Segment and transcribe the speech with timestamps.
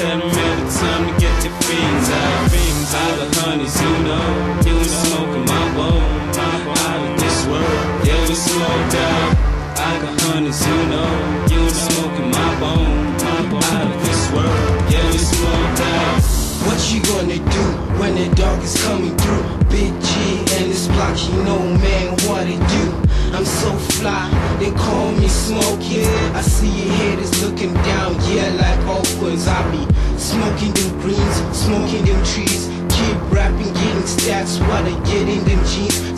[0.00, 2.50] tell them every time to get the fiends out.
[2.50, 4.39] Fiends out of honeys, you know.
[24.70, 26.04] They call me Smokey.
[26.34, 29.46] I see your haters looking down, yeah, like orphans.
[29.46, 29.82] I be
[30.18, 32.68] smoking them greens, smoking them trees.
[32.90, 36.09] Keep rapping, getting stats while they get in them jeans.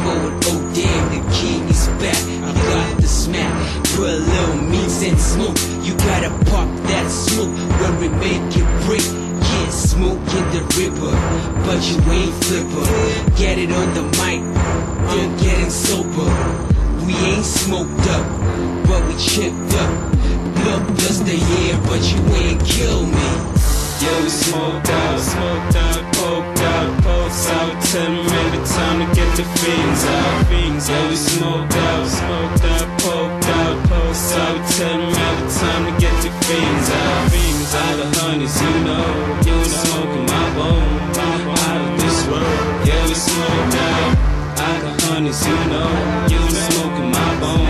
[0.00, 2.20] Oh damn, the king is back.
[2.28, 3.52] You got the smack,
[3.96, 5.58] put a little meats and smoke.
[5.82, 9.02] You gotta pop that smoke when we make it break.
[9.02, 11.12] Yeah, smoke in the river,
[11.66, 12.86] but you ain't flipper.
[13.36, 14.40] Get it on the mic,
[15.12, 16.28] I'm getting sober.
[17.06, 18.26] We ain't smoked up,
[18.86, 20.12] but we chipped up.
[20.62, 22.61] Blood plus the air, but you ain't
[34.72, 34.78] out.
[34.78, 37.30] Tell them every time to get the fiends out.
[37.30, 39.06] Fiends out of honeys, you know.
[39.44, 40.92] You was smoking my bone.
[41.52, 44.16] Out of this world, yeah, we smoked out.
[44.58, 45.90] I got honeys, you know.
[46.30, 47.66] You was smoking my bone.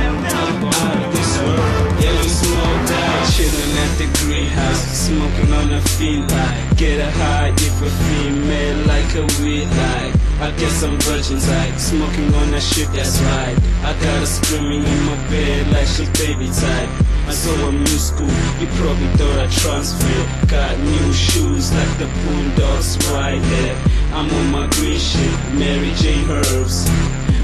[0.63, 3.33] Out of this world, yeah, we smoked out.
[3.35, 6.77] Chilling at the greenhouse, smoking on a light.
[6.77, 10.15] Get a high if a female like a weed light.
[10.41, 13.72] I guess I'm virgin like smoking on that shit that's right.
[13.85, 16.89] I got her screaming in my bed like she baby type.
[17.27, 20.49] I saw a new school, you probably thought I transferred.
[20.49, 23.77] Got new shoes like the boondocks right there.
[24.13, 26.23] I'm on my green shit, Mary J.
[26.31, 26.89] Herbs.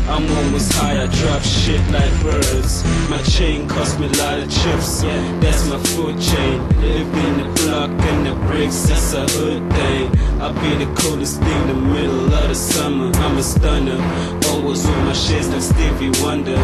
[0.08, 2.82] I'm almost high, I drop shit like birds.
[3.10, 6.66] My chain cost me a lot of chips, yeah, that's my food chain.
[6.80, 10.10] Live in the block and the bricks, that's a hood thing.
[10.41, 13.10] I be the coolest thing in the middle of the summer.
[13.16, 14.00] I'm a stunner,
[14.48, 16.56] always on my shits like Stevie Wonder.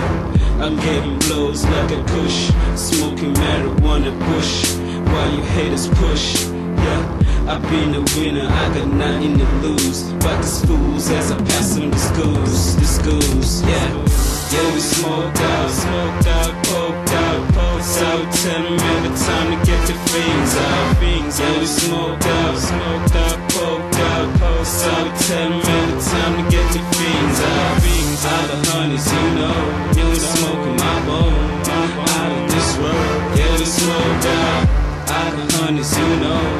[0.65, 4.75] I'm getting blows like a kush, smoking marijuana bush,
[5.13, 6.47] while you haters push.
[6.47, 10.13] Yeah, I been a winner, I got nothing to lose.
[10.15, 12.74] But these fools as I pass them the schools,
[13.05, 13.89] schools, yeah.
[14.53, 18.25] Yeah, we smoked out, smoked out, poked out, poked out.
[18.33, 21.03] Tell them every time to get the fiends out.
[21.03, 25.09] Yeah, we smoked out, smoked out, poked out, poked out.
[25.27, 27.85] Tell them every time to get the fiends out.
[28.25, 29.59] Out of honeys, you know,
[29.97, 31.45] you was smoking my bone.
[32.17, 34.65] Out of this world, yeah, we smoked out.
[35.05, 36.54] I got honeys, you know,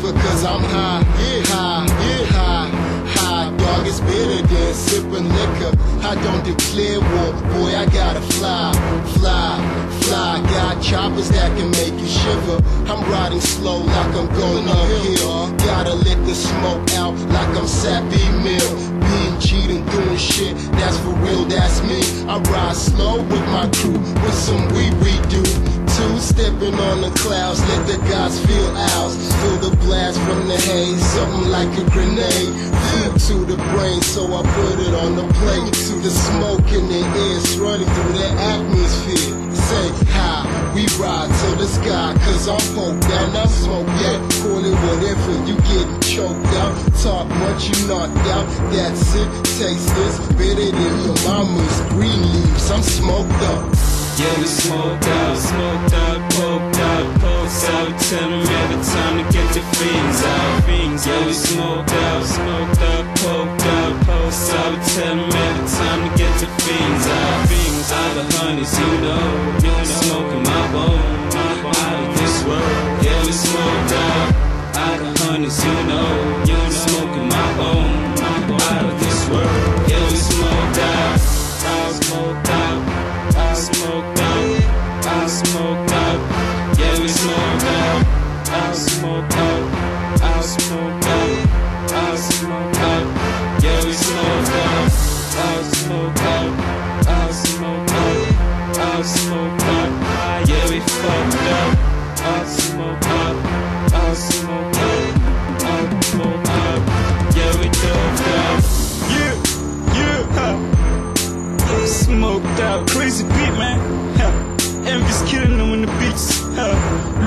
[0.00, 2.68] cause I'm high, yeah, high, yeah, high,
[3.16, 3.56] high.
[3.56, 5.72] Dog is better than sipping liquor.
[6.02, 8.72] I don't declare war, boy, I gotta fly,
[9.18, 9.58] fly,
[10.02, 10.40] fly.
[10.52, 12.58] Got choppers that can make you shiver.
[12.90, 15.50] I'm riding slow like I'm going uphill.
[15.66, 18.70] Gotta let the smoke out like I'm Sappy Mill.
[19.00, 22.00] Being cheating, doing shit, that's for real, that's me.
[22.28, 24.90] I ride slow with my crew, with some we
[25.28, 25.71] do.
[26.02, 29.14] Two stepping on the clouds, let the gods feel ours.
[29.38, 32.50] Feel the blast from the haze, something like a grenade.
[32.90, 35.72] Flew to the brain, so I put it on the plate.
[35.72, 39.30] To the smoke in the air, running through the atmosphere.
[39.54, 40.42] Say hi,
[40.74, 44.20] we ride to the sky, cause I'm poked and I'm smoked out.
[44.42, 46.74] Call it whatever, you getting choked out.
[46.98, 48.46] Talk much, you knocked out.
[48.74, 52.70] That's it, taste this, better than your mama's green leaves.
[52.72, 53.91] I'm smoked up.
[54.18, 57.98] Yeah, we smoked out, smoked out, poked out, poked out.
[57.98, 61.06] Tell them every time to get the fiends out, fiends.
[61.06, 64.86] Yeah, we smoked out, smoked out, poked out, poked out.
[64.92, 67.92] Tell them every time to get the fiends out, fiends.
[67.92, 69.24] Out of honeys, you know,
[69.64, 71.32] you was smoking my bone.
[71.72, 74.34] Out of this world, yeah, we smoked out.
[74.76, 76.41] I got honeys, you know,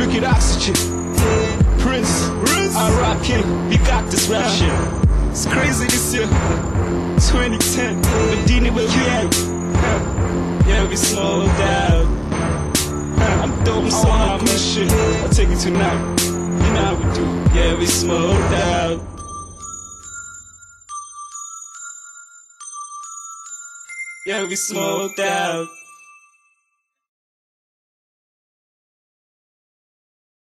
[0.06, 0.76] Liquid Oxygen.
[1.80, 2.76] Prince, Prince.
[2.76, 3.70] I rock king.
[3.70, 4.70] We got this rap shit.
[5.32, 6.28] It's crazy this year.
[7.18, 8.02] 2010.
[8.30, 9.02] Medina with you.
[10.70, 12.06] Yeah, we smoked out.
[13.42, 14.92] I'm dope, so oh, I'm my shit.
[14.92, 16.22] I'll take it tonight.
[16.22, 17.60] You know how we do.
[17.60, 19.02] Yeah, we smoked out.
[24.28, 25.68] Yeah, we smoked out.